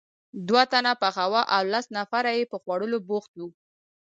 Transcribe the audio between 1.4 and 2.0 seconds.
او لس